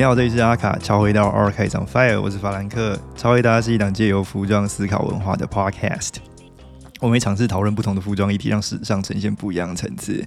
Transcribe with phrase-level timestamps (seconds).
[0.00, 2.98] 你好，这里是阿卡，超回到 Our 开场 Fire，我是法兰克。
[3.14, 6.14] 超回答是一档借由服装思考文化的 Podcast，
[7.00, 10.26] 我们会尝试讨论不同的服装议题，让史上呈现不一样的层次。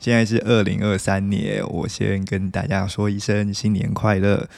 [0.00, 4.48] 现在是二零二三年，我先跟大家说一声新年快乐。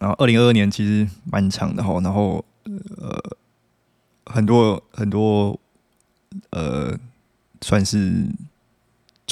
[0.00, 2.44] 然后二零二二年其实蛮长的哈，然后
[3.00, 3.22] 呃
[4.26, 5.56] 很多很多
[6.50, 6.98] 呃
[7.60, 8.26] 算是。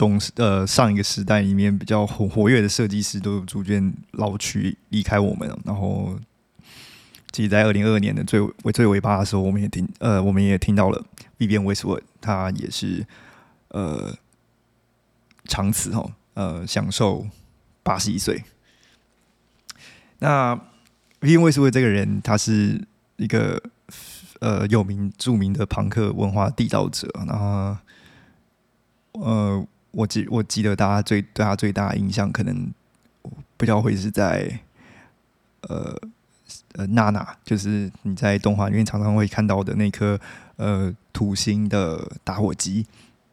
[0.02, 6.18] 中呃上一个时代里面比较活活跃的设计师都逐渐老去离开我们，然后，
[7.30, 11.04] 其实，在二零二二年的最尾最尾巴的时候，我们也听呃我们也听到了
[11.38, 13.06] Vivienne Westwood，他也是
[13.68, 14.12] 呃
[15.44, 16.04] 长此哈
[16.34, 17.24] 呃享受
[17.84, 18.42] 八十一岁。
[20.18, 20.56] 那
[21.20, 22.84] Vivienne Westwood 这个人，他是
[23.18, 23.62] 一个
[24.40, 27.76] 呃有名著名的朋克文化缔造者，然后
[29.12, 29.64] 呃。
[29.92, 32.72] 我记我记得大家最对他最大的印象，可能
[33.56, 34.58] 不知道会是在
[35.68, 35.94] 呃
[36.72, 40.18] 呃娜娜，就是你在动画里面常常会看到的那颗
[40.56, 42.86] 呃土星的打火机。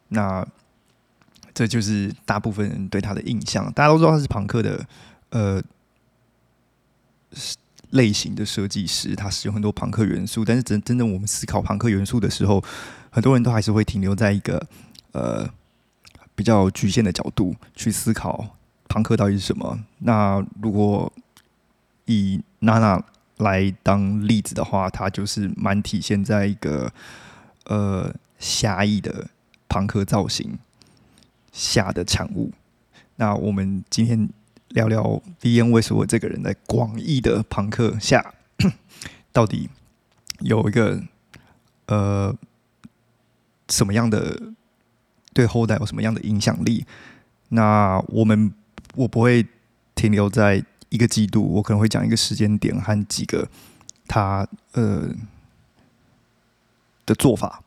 [0.08, 0.46] 那
[1.54, 3.72] 这就是大部分人对他的印象。
[3.72, 4.86] 大家都知道他是朋克的
[5.30, 5.62] 呃
[7.90, 10.44] 类型的设计师，他使用很多朋克元素。
[10.44, 12.62] 但是真真正我们思考朋克元素的时候，
[13.10, 14.66] 很多人都还是会停留在一个
[15.12, 15.48] 呃。
[16.40, 18.56] 比较局限的角度去思考
[18.88, 19.78] 朋克到底是什么。
[19.98, 21.12] 那如果
[22.06, 23.04] 以娜娜
[23.36, 26.90] 来当例子的话，它就是蛮体现在一个
[27.66, 29.28] 呃狭义的
[29.68, 30.58] 朋克造型
[31.52, 32.50] 下的产物。
[33.16, 34.26] 那我们今天
[34.68, 35.02] 聊聊
[35.42, 38.32] V N 为什么这个人在广义的朋克下
[39.30, 39.68] 到底
[40.38, 41.02] 有一个
[41.88, 42.34] 呃
[43.68, 44.54] 什么样的？
[45.32, 46.84] 对后代有什么样的影响力？
[47.50, 48.52] 那我们
[48.94, 49.46] 我不会
[49.94, 53.48] 停留在一个季度，我可能会讲一个时间点和几个
[54.06, 55.08] 他呃
[57.06, 57.62] 的做法，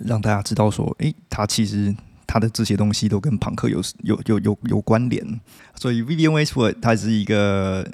[0.00, 1.94] 让大家知道说，诶，他其实
[2.26, 5.40] 他的这些东西都跟朋克有有有有有关联。
[5.74, 7.86] 所以 Vivian Westwood 他是一个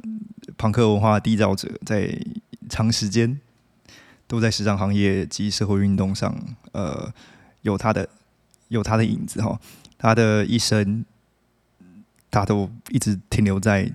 [0.57, 2.17] 朋克文化缔造者，在
[2.69, 3.41] 长时间
[4.27, 6.37] 都在时尚行业及社会运动上，
[6.73, 7.13] 呃，
[7.63, 8.09] 有他的。
[8.71, 9.61] 有他的影子哈，
[9.99, 11.05] 他的一生，
[12.31, 13.93] 他都一直停留在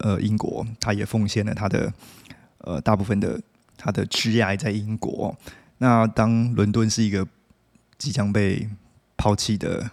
[0.00, 1.90] 呃英国，他也奉献了他的
[2.58, 3.40] 呃大部分的
[3.74, 5.34] 他的挚爱在英国。
[5.78, 7.26] 那当伦敦是一个
[7.96, 8.68] 即将被
[9.16, 9.90] 抛弃的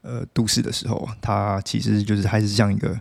[0.00, 2.98] 呃都市的时候，他其实就是还是像一个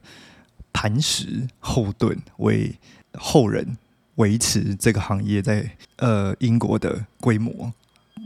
[0.73, 2.77] 磐石后盾，为
[3.13, 3.77] 后人
[4.15, 7.71] 维持这个行业在呃英国的规模。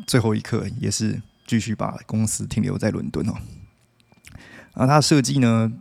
[0.08, 1.22] 最后一刻也是。
[1.48, 3.34] 继续把公司停留在伦敦哦，
[4.74, 5.72] 啊，它的设计呢，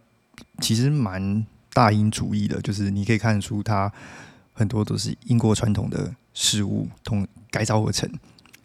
[0.60, 3.92] 其实蛮大英主义的，就是你可以看出它
[4.52, 8.08] 很多都是英国传统的事物同改造而成，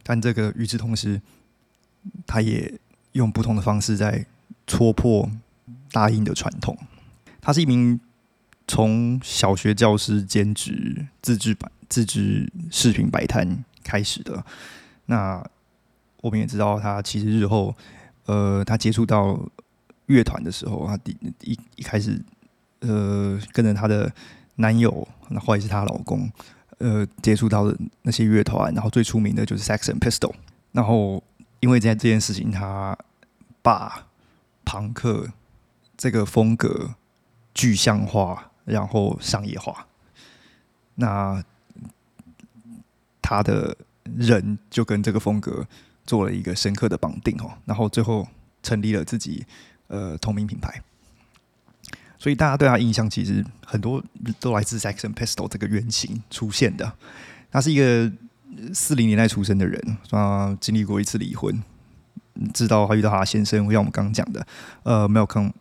[0.03, 1.19] 但这个与此同时，
[2.27, 2.71] 它也
[3.13, 4.23] 用不同的方式在
[4.67, 5.27] 戳破
[5.91, 6.77] 大英的传统。
[7.41, 7.99] 他是一名
[8.67, 14.45] 从小学教师兼职自制版自制视频摆摊开始的，
[15.07, 15.43] 那。
[16.21, 17.75] 我们也知道，他其实日后，
[18.25, 19.39] 呃，他接触到
[20.05, 22.23] 乐团的时候，他第一一开始，
[22.81, 24.11] 呃，跟着他的
[24.55, 26.31] 男友，那或者是她老公，
[26.77, 30.33] 呃，接触到的那些乐团，然后最出名的就是 Saxon Pistol。
[30.71, 31.23] 然后，
[31.59, 32.95] 因为在这件事情，他
[33.63, 34.07] 把
[34.63, 35.31] 朋克
[35.97, 36.95] 这个风格
[37.53, 39.87] 具象化，然后商业化。
[40.95, 41.43] 那
[43.21, 45.65] 他的人就跟这个风格。
[46.05, 48.27] 做了一个深刻的绑定哦，然后最后
[48.63, 49.45] 成立了自己
[49.87, 50.81] 呃同名品牌，
[52.17, 54.03] 所以大家对他印象其实很多
[54.39, 56.93] 都来自 Saxon Pistol 这个原型出现的。
[57.51, 58.11] 他是一个
[58.73, 61.61] 四零年代出生的人，啊，经历过一次离婚，
[62.53, 64.45] 知道他遇到他先生，像我们刚刚讲的，
[64.83, 65.51] 呃，Malcolm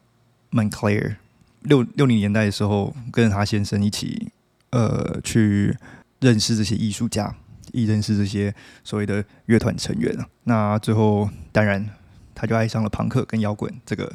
[0.51, 1.17] Mcleer，
[1.63, 4.31] 六六零年代的时候，跟着他先生一起
[4.71, 5.77] 呃去
[6.21, 7.35] 认识这些艺术家。
[7.73, 11.89] 亦认识这些所谓的乐团成员啊，那最后当然
[12.35, 14.13] 他就爱上了朋克跟摇滚这个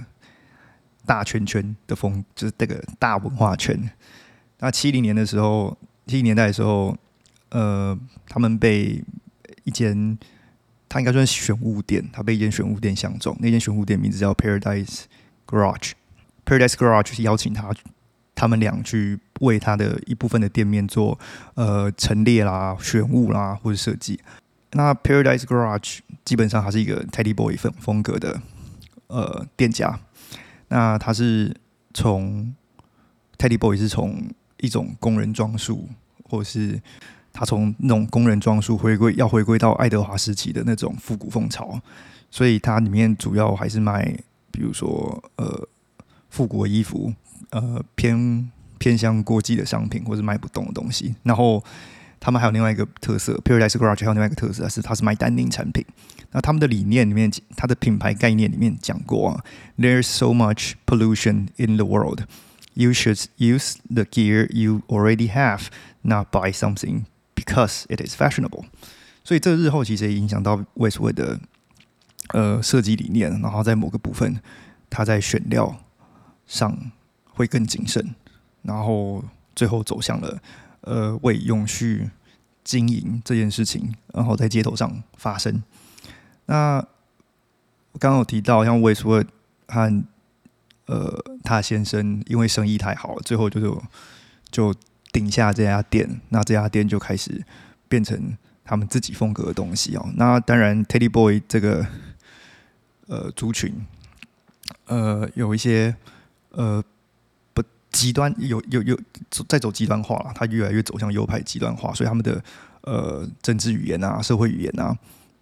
[1.05, 3.89] 大圈圈的风，就是这个大文化圈。
[4.59, 6.97] 那七零年的时候，七零年代的时候，
[7.49, 7.97] 呃，
[8.27, 9.03] 他们被
[9.63, 10.17] 一间
[10.87, 15.03] 他应该算选物店，他被一间选物店相中，那间选物店名字叫 Paradise
[15.45, 17.71] Garage，Paradise Garage 是邀请他。
[18.35, 21.17] 他们俩去为他的一部分的店面做
[21.53, 24.19] 呃陈列啦、选物啦或者设计。
[24.71, 28.41] 那 Paradise Garage 基本上还是一个 Teddy Boy 风风格的
[29.07, 29.97] 呃店家。
[30.67, 31.55] 那他是
[31.93, 32.53] 从
[33.37, 35.87] Teddy Boy 是从一种工人装束，
[36.23, 36.81] 或是
[37.31, 41.79] 他从那种工人装束回归，要回归到爱德华时期的那种复古风潮，
[42.31, 44.03] 所以它里面主要还是卖，
[44.51, 45.67] 比如说呃
[46.35, 47.13] 复古衣服，
[47.51, 51.15] 呃偏偏向国际的商品，或是卖不动的东西。
[51.23, 51.63] 然后
[52.19, 55.85] 他们还有另外一个特色，Paradise Garage 还有另外一个特色是，它是卖单宁产品。
[56.31, 59.43] 那他们的理念里面，它的品牌概念里面讲过啊
[59.77, 62.23] ，There's so much pollution in the world.
[62.73, 65.67] You should use the gear you already have,
[66.01, 68.65] not buy something because it is fashionable.
[69.23, 71.39] 所以这日后其实也影响到 Westwood 的
[72.33, 74.41] 呃设计理念，然后在某个部分，
[74.89, 75.79] 它在选料
[76.47, 76.91] 上
[77.25, 78.15] 会更谨慎，
[78.61, 79.23] 然后
[79.55, 80.41] 最后走向了
[80.81, 82.09] 呃为永续
[82.63, 85.63] 经营这件事情，然后在街头上发生。
[86.45, 86.79] 那
[87.99, 89.27] 刚刚有提到，像 Westwood
[89.67, 90.03] 和
[90.85, 93.81] 呃他先生因为生意太好，最后就是
[94.51, 94.73] 就
[95.11, 97.43] 顶下这家店，那这家店就开始
[97.87, 100.09] 变成他们自己风格的东西哦。
[100.15, 101.87] 那当然，Teddy Boy 这个
[103.07, 103.85] 呃族群，
[104.85, 105.95] 呃有一些
[106.55, 106.83] 呃
[107.53, 108.99] 不极端，有有有
[109.47, 112.43] 在走极端化了，他越来越走向右派极端化，所以他们的
[112.81, 114.97] 呃政治语言啊、社会语言啊。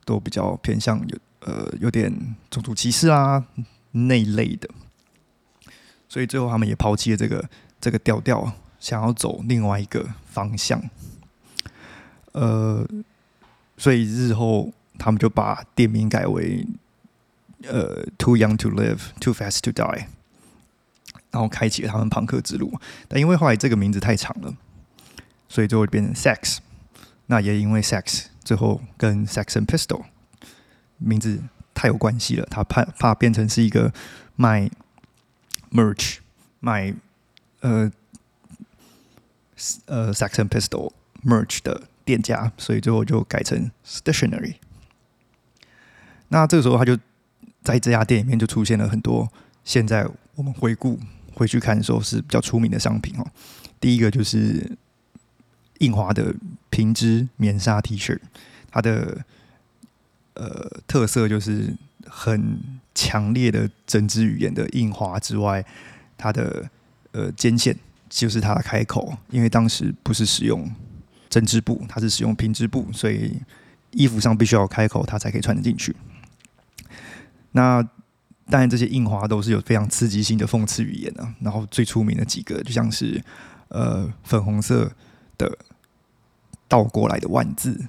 [0.06, 2.12] 都比较偏向有呃有点
[2.50, 3.42] 种族歧视啊
[3.92, 4.70] 那一类的，
[6.10, 7.50] 所以最后他们也抛弃了这个
[7.80, 8.52] 这个调调，
[8.82, 10.84] 想要走另外一个方向。
[12.34, 12.86] 呃，
[13.78, 16.68] 所以日后他们就把店名改为
[17.64, 20.08] 呃 “Too Young to Live, Too Fast to Die”，
[21.34, 22.72] 然后开启了他们朋克之路。
[23.10, 24.56] 但因为后来这个名字太长了，
[25.50, 26.60] 所以最后变成 “Sex”。
[27.26, 28.28] 那也因为 “Sex”。
[28.44, 30.04] 最后跟 Saxon Pistol
[30.98, 31.42] 名字
[31.74, 33.94] 太有关系了，他怕怕变成是一个
[34.36, 34.70] 卖
[35.72, 36.18] merch
[36.60, 36.94] 卖
[37.62, 37.90] 呃
[39.86, 40.92] 呃 Saxon Pistol
[41.24, 44.56] merch 的店家，所以最后就改成 Stationery。
[46.28, 46.98] 那这个时候他就
[47.64, 49.32] 在这家店里面就出现了很多
[49.64, 50.06] 现在
[50.36, 51.00] 我们回顾
[51.34, 53.26] 回去看的时候是比较出名的商品哦。
[53.80, 54.78] 第一个就是。
[55.80, 56.34] 印花的
[56.70, 58.18] 平织棉纱 T 恤，
[58.72, 59.26] 它的
[60.36, 61.76] 呃特色就是
[62.06, 62.58] 很
[62.96, 65.66] 强烈的针织语言的印花之外，
[66.16, 66.70] 它的
[67.12, 67.78] 呃肩线
[68.08, 70.72] 就是它的开口，因为当时不是使用
[71.30, 73.42] 针织布，它是使用平织布，所以
[73.92, 75.94] 衣服上必须要开口，它才可以穿得进去。
[77.52, 77.86] 那
[78.48, 81.34] 当然，这些印花都是有非常刺激性的讽刺语言啊。
[81.40, 83.24] 然后最出名的几个，就像是
[83.70, 84.92] 呃粉红色。
[85.36, 85.58] 的
[86.68, 87.88] 倒过来的万字，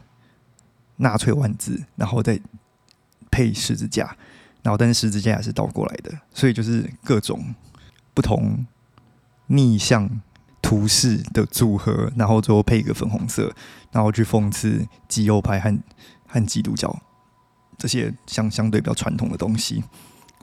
[0.96, 2.40] 纳粹万字，然后再
[3.30, 4.16] 配十字架，
[4.62, 7.54] 然后但是十字架也是倒过来的，所以就是各种
[8.14, 8.66] 不同
[9.48, 10.22] 逆向
[10.62, 13.54] 图示的组合，然后最后配一个粉红色，
[13.92, 15.78] 然后去讽刺基右派和
[16.26, 16.98] 和基督教
[17.76, 19.84] 这些相相对比较传统的东西，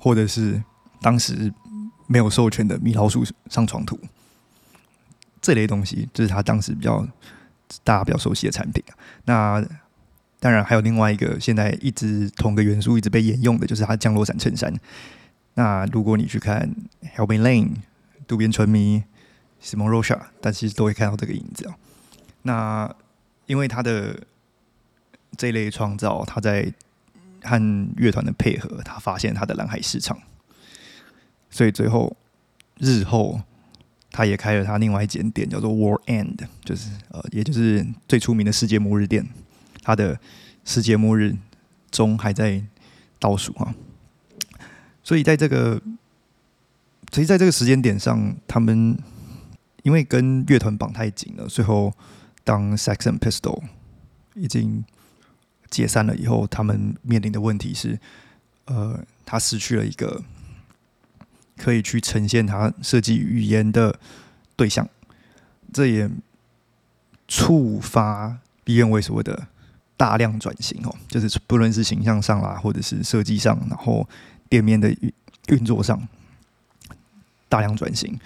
[0.02, 0.60] 或者是
[1.00, 1.54] 当时
[2.08, 4.00] 没有授权的米老鼠上床图。
[5.40, 7.08] 这类东西就是他当时比较
[7.84, 8.84] 大家比较熟悉的产品
[9.26, 9.64] 那
[10.40, 14.74] 当然还有另外一个现在一直同个元素一直被沿用的，就是它降落伞衬衫。
[15.54, 16.68] 那如果你去看
[17.16, 17.76] Helmy Lane、
[18.28, 19.04] 渡边淳弥、
[19.62, 21.76] Simon Rocha，但其实都会看到这个影子啊。
[22.42, 22.96] 那
[23.46, 24.20] 因为他的
[25.38, 26.74] 这类创造，他在
[27.44, 30.18] 和乐团的配合，他发现他的蓝海市场，
[31.50, 32.16] 所以最后
[32.78, 33.42] 日后。
[34.14, 39.26] 他也开了他另外一间店，叫做 War End，就是呃，也就是最出名的世界末日店。
[39.84, 40.20] 他的
[40.66, 41.34] 世界末日
[41.90, 42.62] 中还在
[43.20, 43.74] 倒数啊，
[45.02, 45.82] 所以在这个，
[47.14, 49.00] 所以在这个时间点上，他们
[49.84, 51.94] 因为跟乐团绑太紧了，最后
[52.44, 53.64] 当 Saxon Pistol
[54.36, 54.84] 已经
[55.72, 58.00] 解散了以后，他们面临的问题是，
[58.66, 60.22] 呃，他失去了一个。
[61.58, 64.00] 可以去呈现他设计语言的
[64.56, 64.90] 对象，
[65.72, 66.10] 这也
[67.28, 69.48] 触发 B N 为所谓的
[69.96, 74.10] 大量转型哦，就是不论是形象上啦，或者是设计上，然后
[74.50, 74.90] 店面的
[75.50, 76.08] 运作上
[77.48, 78.20] 大量转型。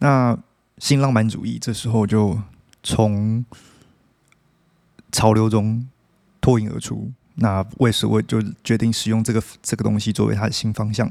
[0.00, 0.36] 那
[0.76, 2.38] 新浪漫主义这时候就
[2.82, 3.42] 从
[5.10, 5.88] 潮流中
[6.44, 11.10] 脱颖而出，那为什么就决定使用这个这个东西作为他的新方向？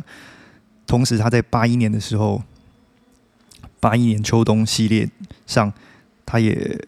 [0.85, 2.43] 同时，他在八一年的时候，
[3.79, 5.09] 八一年秋冬系列
[5.47, 5.73] 上，
[6.23, 6.87] 他也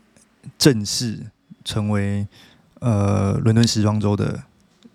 [0.59, 1.19] 正式
[1.63, 2.27] 成为
[2.81, 4.43] 呃伦敦时装周的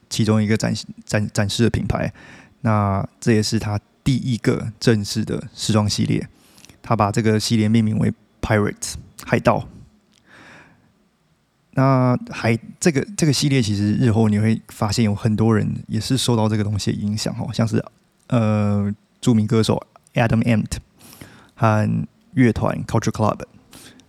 [0.08, 0.72] 其中一个展
[1.04, 2.12] 展展示的品牌。
[2.60, 6.24] 那这也是他第一个正式的时装系列。
[6.80, 9.66] 他把这个系列命名为 Pirate 海盗。
[11.72, 17.82] 那还这个这个系列其实日后你会发现有很多人也是受到这个东西的影响哦，像是
[18.28, 19.80] 呃著名歌手
[20.14, 20.72] Adam Ant
[21.54, 23.40] 和乐团 Culture Club，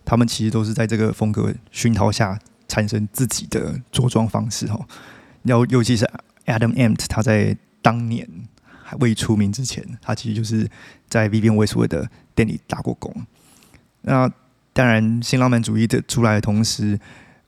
[0.04, 4.86] 他们其实都是在这个风格熏陶下产生自己的着装方式哦。
[5.44, 6.04] 尤尤其是
[6.46, 8.28] Adam Ant，他在当年
[8.82, 10.68] 还未出名之前，他其实就是
[11.08, 13.14] 在 Vivienne Westwood 的店里打过工。
[14.02, 14.30] 那
[14.72, 16.98] 当然，新浪漫主义的出来的同时，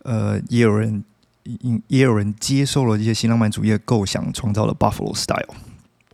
[0.05, 1.05] 呃，也有人
[1.43, 5.55] 也也有人接受了这些新浪漫主义的构想，创造了 Buffalo Style。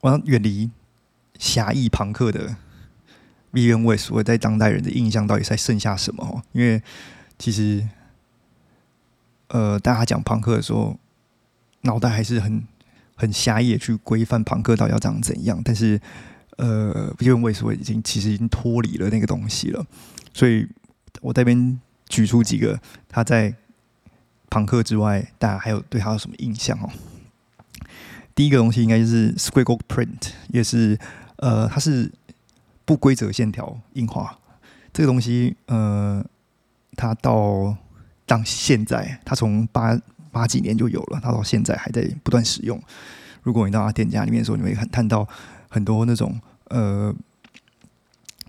[0.01, 0.71] 我要远离
[1.39, 2.57] 狭义朋克的
[3.51, 6.43] v i v i a n West，我在当代人的印象到底在剩下什么？
[6.53, 6.83] 因为
[7.39, 7.87] 其实，
[9.49, 10.99] 呃，大家讲朋克的时候。
[11.83, 12.63] 脑袋还是很
[13.17, 15.99] 很狭义的去规范朋克到底要长怎样，但是
[16.59, 19.83] 呃，因为为什么已经其实已经脱离了那个东西了，
[20.35, 20.69] 所以
[21.23, 22.79] 我这边举出几个
[23.09, 23.55] 他在
[24.51, 26.91] 朋克之外，大家还有对他有什么印象哦？
[28.35, 30.99] 第一个东西应该就是 Squiggle Print，也是
[31.37, 32.13] 呃，它是
[32.85, 34.39] 不规则线条印花，
[34.93, 36.23] 这个东西呃，
[36.97, 37.77] 它到
[38.27, 39.99] 到现在，它从八。
[40.33, 42.81] 八几年就有了，它到现在还在不断使用。
[43.43, 45.29] 如果你到他店家里面的时候，你会看看到
[45.69, 47.13] 很多那种呃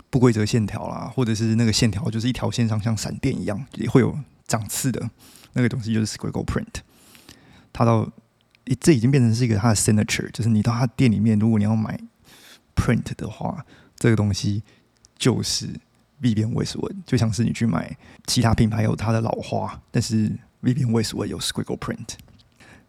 [0.08, 4.16] 不规则线条啦，或者是那个线条就是一条线上像闪电一样，也会有
[4.46, 5.10] 长刺的
[5.52, 6.82] 那个东西，就是 Squiggle Print。
[7.72, 8.10] 它到
[8.80, 11.98] 这已经变成是一个它的 signature，就是你到他店里面，如果你要买
[12.76, 13.64] print 的话，
[13.96, 14.62] 这个东西
[15.16, 15.68] 就是
[16.20, 20.30] V 边 Westwood，就像是你去买其他品牌有它的老花，但是
[20.62, 22.14] Vivian Westwood 有 Squiggle Print，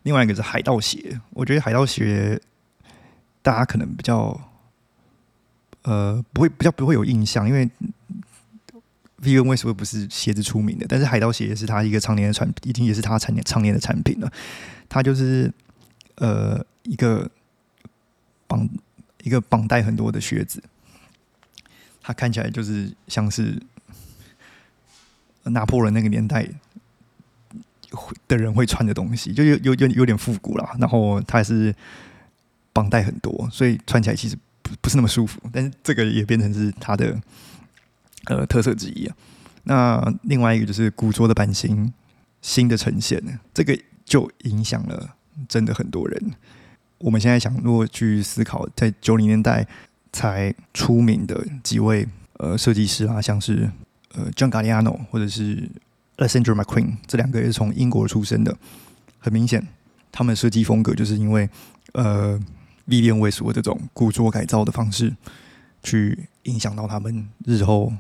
[0.04, 1.20] 另外一个是海盗鞋。
[1.32, 2.40] 我觉得海盗鞋
[3.42, 4.40] 大家可能比较
[5.82, 7.70] 呃不会比较不会有印象，因为
[9.24, 14.32] Vivienne Westwood 不是鞋子出名的，但是海盗鞋也是他一个常年的产，已经也是他常年常年的产品了。
[14.90, 15.52] 它就是
[16.16, 17.30] 呃一个
[18.48, 18.68] 绑
[19.24, 20.62] 一个绑带很多的靴子，
[22.02, 23.62] 它看起来就是像是
[25.44, 26.48] 拿破仑那个年代。
[28.28, 30.76] 的人会穿的东西，就有有有有点复古啦。
[30.80, 31.72] 然后它是
[32.74, 35.40] 绑带很多，所以穿起来其实不不是那么舒服。
[35.52, 37.16] 但是这个也变成是它的
[38.26, 39.16] 呃特色之一啊。
[39.64, 41.92] 那另外一个就是古着的版型
[42.42, 45.16] 新的呈现，这个就影响了
[45.48, 46.34] 真的很多人。
[46.98, 49.68] 我们现在想，如果去思考在九零年代
[50.12, 53.70] 才出名的几位呃设计师啊，像是
[54.14, 55.70] 呃 John Galliano 或者是。
[56.18, 58.56] Alexander McQueen 这两个也是从英国出生的，
[59.18, 59.68] 很明显，
[60.12, 61.50] 他们设计风格就是因为
[61.94, 62.40] 呃
[62.88, 65.16] Vivienne 这种古着改造的方式，
[65.82, 67.92] 去影响到他们日后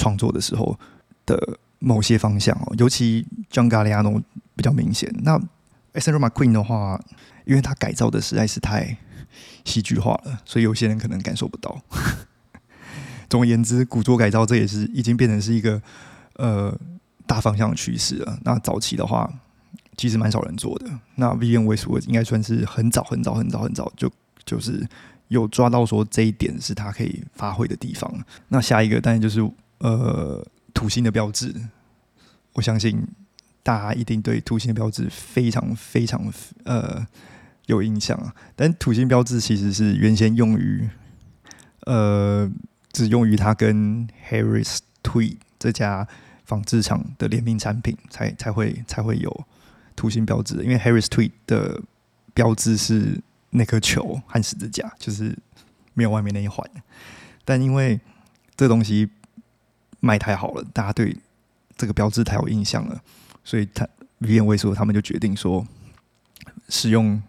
[0.00, 0.78] 创作的时候
[1.26, 2.74] 的某些方向哦。
[2.78, 4.22] 尤其 John Galliano
[4.56, 5.14] 比较明显。
[5.22, 5.38] 那
[5.92, 7.00] Alexander McQueen 的话，
[7.44, 8.96] 因为他改造的实在是太
[9.64, 11.80] 戏剧化了，所以有些人可能感受不到。
[13.28, 15.82] 总而言之，古着改造这也是已经变成是一个
[16.34, 16.74] 呃。
[17.26, 18.40] 大方向的趋势了。
[18.42, 19.32] 那早期的话，
[19.96, 20.90] 其实蛮少人做的。
[21.14, 24.10] 那 v n w e s t w o o d 应该算是很早、很早、很早、很早就
[24.44, 24.84] 就是
[25.28, 28.12] 有抓到说这一点是他可以发挥的地方。
[28.48, 29.48] 那下一个当然就是
[29.80, 31.54] 呃土星的标志。
[32.54, 33.06] 我相信
[33.62, 36.32] 大家一定对土星的标志非常非常
[36.64, 37.06] 呃
[37.66, 38.34] 有印象啊。
[38.56, 40.88] 但土星标志其实是原先用于
[41.86, 42.50] 呃
[42.92, 46.08] 只用于他跟 Harris Tweed 这家。
[46.46, 49.46] 纺织厂的联名产品才才会才会有
[49.94, 51.80] 土星标志，因为 Harris Tweed 的
[52.34, 53.20] 标志是
[53.50, 55.38] 那颗球和十字架，就是
[55.94, 56.68] 没有外面那一环。
[57.44, 58.00] 但因为
[58.56, 59.08] 这东西
[60.00, 61.16] 卖太好了，大家对
[61.76, 63.00] 这个标志太有印象了，
[63.44, 63.86] 所以他
[64.18, 65.66] V N 威说他们就决定说
[66.68, 67.22] 使用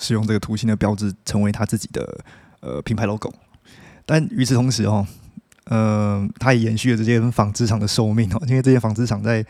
[0.00, 2.24] 使用这个图形的标志成为他自己的
[2.60, 3.32] 呃品牌 logo。
[4.04, 5.06] 但与此同时哦。
[5.66, 9.42] 呃，它也延续了这些纺织厂的寿命哦，因为这些纺织厂在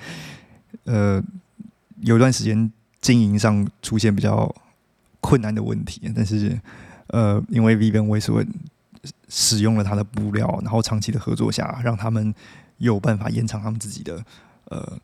[0.85, 1.21] 呃
[2.03, 4.49] 有一段时间经营上出现比较
[5.21, 6.57] 困难的问题，但是
[7.09, 8.45] 呃，因为 v i v i a n w e s t w o
[9.29, 12.33] 使用了他的布料，然后长期的合作下，让他们
[12.79, 14.25] 有办法延长他们自己的
[14.67, 14.99] 呃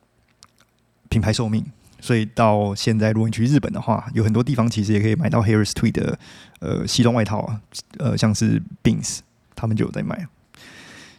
[1.08, 1.64] 品牌寿命，
[2.00, 6.18] 所以到现在，如果你去日本的话，有很多地方其实也可以买到 Harris Tweed 的
[6.60, 7.60] 呃西装外套啊，
[7.98, 9.18] 呃，像是 Beans，
[9.54, 10.26] 他们就有在卖。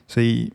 [0.07, 0.51] 所以，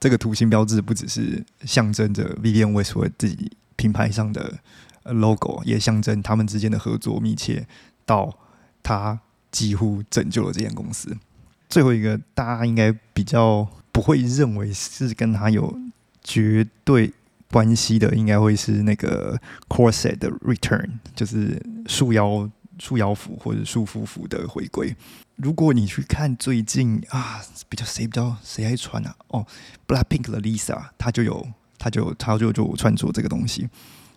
[0.00, 4.58] 这个图形标志不只是象征着 Vivienne Westwood 自己品牌上的
[5.04, 7.66] logo，也象征他们之间的合作密切，
[8.04, 8.38] 到
[8.82, 11.16] 他几乎拯救了这间公司。
[11.68, 15.74] 最后一个大家应该比较不会认为是跟他有
[16.22, 17.10] 绝对
[17.50, 22.46] 关系的，应该会是那个 corset 的 return，就是束腰
[22.78, 24.94] 束腰服或者束缚服的回归。
[25.36, 29.16] 如果你去看最近啊，比较谁比较谁爱穿啊？
[29.28, 29.46] 哦
[29.88, 31.48] ，Blackpink 的 Lisa，她就有，
[31.78, 33.66] 她就她就就穿着这个东西。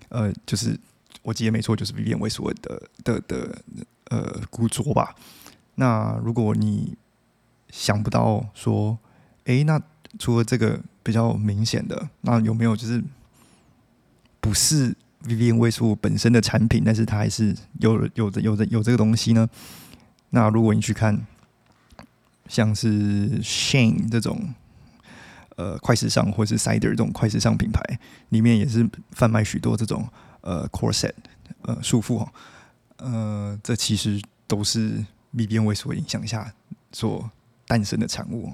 [0.10, 0.78] 呃，就是
[1.22, 3.58] 我记得没错，就是 Vivian w e s t w o 的的的
[4.10, 5.16] 呃古着吧。
[5.76, 6.98] 那如果你
[7.70, 9.00] 想不到说，
[9.46, 9.82] 诶，那
[10.18, 13.04] 除了这个比较明显的，那有没有就是
[14.40, 19.50] 不是 Vivienne Westwood 本身的产品，但是它还是有有的有的有这个东西呢？
[20.30, 21.26] 那如果你去看，
[22.48, 24.54] 像是 Shane 这种，
[25.56, 27.82] 呃，快时尚或是 Cider 这种快时尚品牌，
[28.30, 30.08] 里面也是贩卖许多这种
[30.42, 31.14] 呃 corset
[31.64, 32.32] 呃束缚哈，
[32.98, 36.54] 呃，这其实都是 V B N 为所影响下
[36.92, 37.30] 所
[37.68, 38.54] 诞生的产物。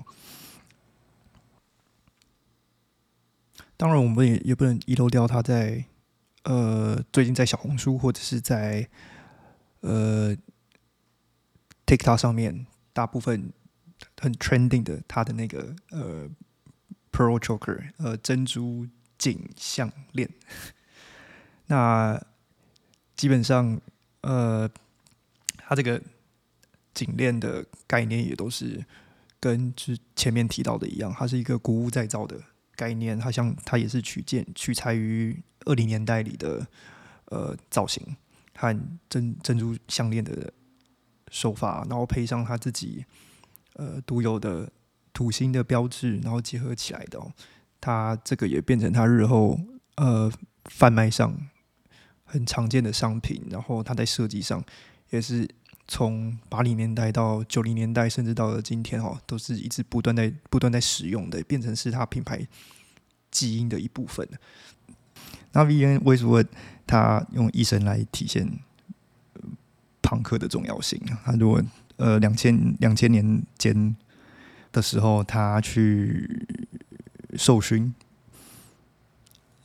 [3.77, 5.85] 当然，我们也也不能遗漏掉他在
[6.43, 8.87] 呃最近在小红书或者是在
[9.81, 10.35] 呃。
[11.87, 13.53] TikTok 上面大部分
[14.19, 16.27] 很 trending 的，它的那个呃
[17.11, 18.87] pearl choker 呃珍珠
[19.19, 20.27] 颈项链，
[21.67, 22.19] 那
[23.15, 23.79] 基本上
[24.21, 24.67] 呃
[25.57, 26.01] 它这个
[26.95, 28.83] 颈链的概念也都是
[29.39, 32.41] 跟之前面提到的一样，它是一个古物再造的
[32.75, 36.67] 概念，它像它也是取件取材于二零年代里的
[37.25, 38.15] 呃造型
[38.55, 40.53] 和珍珍珠项链的。
[41.31, 43.03] 手法，然后配上他自己
[43.73, 44.71] 呃独有的
[45.11, 47.19] 土星的标志，然后结合起来的，
[47.81, 49.59] 他这个也变成他日后
[49.95, 50.31] 呃
[50.65, 51.35] 贩卖上
[52.23, 53.43] 很常见的商品。
[53.49, 54.63] 然后他在设计上
[55.09, 55.49] 也是
[55.87, 62.47] 从八零年代到九零年代，甚至到了今天哦，都是一直不断在不断在使用的，变成是他品牌
[63.31, 64.27] 基因的一部分。
[65.51, 66.43] 那 V N 为什么
[66.85, 68.59] 他用一生来体现？
[70.07, 71.01] 朋克的重要性。
[71.23, 71.59] 他如果
[71.97, 73.95] 呃两千两千年间
[74.71, 76.47] 的时候，他去
[77.35, 77.91] 受勋，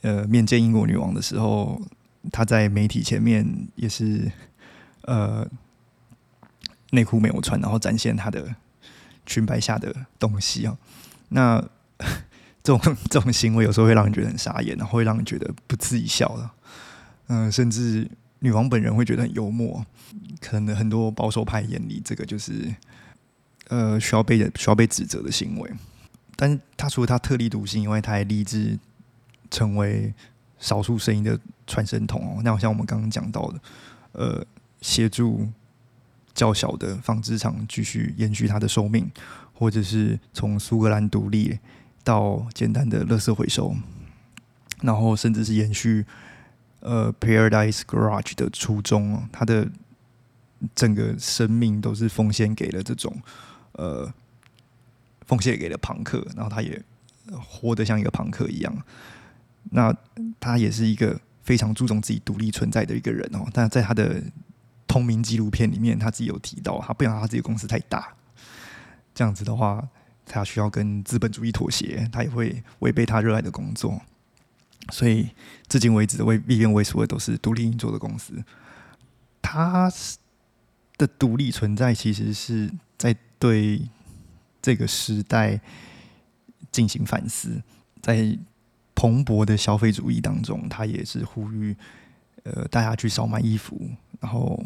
[0.00, 1.78] 呃面见英国女王的时候，
[2.32, 4.32] 他在媒体前面也是
[5.02, 5.46] 呃
[6.90, 8.54] 内裤没有穿，然后展现他的
[9.26, 10.76] 裙摆下的东西啊。
[11.28, 11.62] 那
[12.62, 16.52] 这种 这种行为有时候会让人觉得很傻眼，然后会让人觉得不自己笑了。
[17.28, 18.08] 嗯，甚至。
[18.42, 19.84] 女王本人会觉得很幽默，
[20.40, 22.74] 可能很多保守派眼里，这个就是
[23.68, 25.70] 呃需要被需要被指责的行为。
[26.36, 28.78] 但是他除了他特立独行以外，他还立志
[29.50, 30.14] 成为
[30.58, 32.40] 少数声音的传声筒哦。
[32.42, 33.60] 那好像我们刚刚讲到的，
[34.12, 34.46] 呃，
[34.80, 35.46] 协助
[36.34, 39.10] 较小的纺织厂继续延续它的寿命，
[39.52, 41.58] 或者是从苏格兰独立
[42.02, 43.74] 到简单的垃圾回收，
[44.82, 46.04] 然后甚至是延续。
[46.82, 49.68] 呃，Paradise Garage 的初衷哦，他的
[50.74, 53.14] 整个生命都是奉献给了这种
[53.72, 54.10] 呃，
[55.26, 56.82] 奉献给了朋克，然后他也
[57.46, 58.74] 活得像一个朋克一样。
[59.72, 59.94] 那
[60.40, 63.46] 他也是一个非常注重自己独立存在的一个人哦。
[63.52, 64.18] 但在他的
[64.90, 68.12] 同名纪录片里面，他自己有提到，他不想他自己公司太大，
[69.14, 69.88] 这样子的话，
[70.26, 74.00] 他需要跟资本主义妥协，他也会违背他热爱的工作。
[74.90, 75.30] 所以，
[75.68, 78.42] 至今为止，为 V N 为所有都是独立运作的公司。
[79.40, 79.88] 他
[80.98, 83.88] 的独立存在，其实是在对
[84.60, 85.60] 这个时代
[86.72, 87.62] 进行反思。
[88.02, 88.36] 在
[88.96, 91.76] 蓬勃的消费主义当中，他也是呼吁
[92.42, 93.88] 呃大家去少买衣服。
[94.20, 94.62] 然后，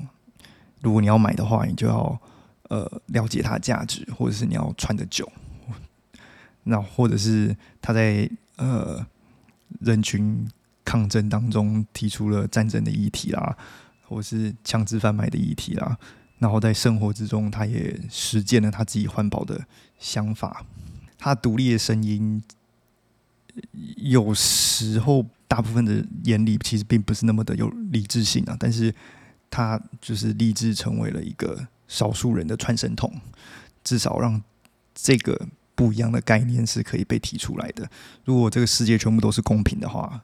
[0.83, 2.21] 如果你要买的话，你就要
[2.69, 5.31] 呃了解它的价值，或者是你要穿的久。
[6.65, 9.07] 那或者是他在呃。
[9.81, 10.49] 人群
[10.85, 13.57] 抗争当中提出了战争的议题啦，
[14.07, 15.99] 或是强制贩卖的议题啦，
[16.39, 19.67] 然后在生活之中，他也实践了他自己环保的
[19.99, 20.65] 想法。
[21.19, 22.41] 他独立的声音，
[23.97, 28.95] 有时候大部分的眼里其实并不是那么的有理智性啊，但是
[29.55, 33.13] 他就是立志成为了一个少数人的传声筒，
[33.85, 34.43] 至少让
[34.93, 35.49] 这个。
[35.77, 37.91] 不一样的概念是可以被提出来的。
[38.25, 40.23] 如果这个世界全部都是公平的话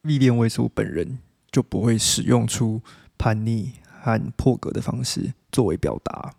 [0.00, 1.18] ，V 变位数本人
[1.50, 2.80] 就不会使用出
[3.18, 6.32] 叛逆和破格的方式作为表达。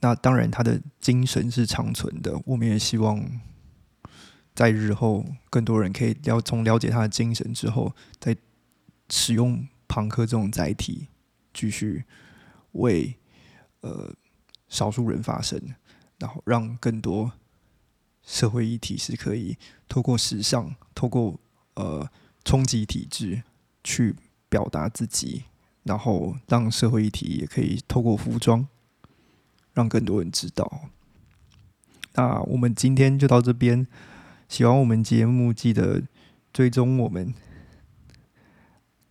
[0.00, 2.40] 那当然，他的精神是长存的。
[2.46, 3.22] 我们也希望
[4.54, 8.34] 在日后更多人可以了从了解他的精神之后，再
[9.08, 11.08] 使用朋克这种载体，
[11.52, 12.04] 继续
[12.72, 13.16] 为
[13.80, 14.14] 呃。
[14.70, 15.58] 少数人发声，
[16.18, 17.32] 然后让更多
[18.22, 19.56] 社会议题是可以
[19.88, 21.40] 透过时尚、透过
[21.72, 22.06] 呃
[22.44, 23.44] 冲击体制
[23.82, 24.14] 去
[24.50, 25.44] 表达自己，
[25.84, 28.68] 然后让社会议题也可以透过服装
[29.72, 30.90] 让更多人知道。
[32.12, 33.86] 那我们今天就到这边，
[34.50, 36.02] 喜欢我们节目记得
[36.52, 37.32] 追踪我们。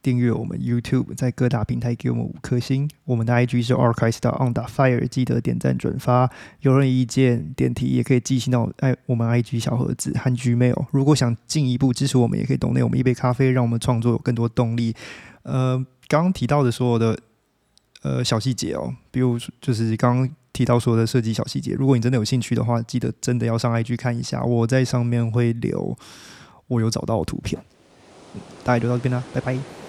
[0.08, 2.90] 订阅我们 YouTube，在各大平台给我们五颗星。
[3.04, 6.32] 我们的 IG 是 Arcade On the Fire，记得点赞转发。
[6.62, 10.86] 有任何意见、点题也可以寄信到哎我们 IG 小盒子和 Gmail。
[10.92, 14.96] 如果想进一步支持我们，也可以 donate 我们一杯咖啡，让我们创作有更多动力。
[15.44, 15.76] 呃，
[16.08, 17.20] 刚刚提到的所有的
[18.04, 24.42] 呃小细节哦，比如就是刚刚提到所有的设计小细节，如果你真的有兴趣的话，记得真的要上 IG 看一下。
[24.42, 25.98] 我在上面会留
[26.68, 27.62] 我有找到的图片。
[28.64, 29.87] 大家就到这边啦，拜拜。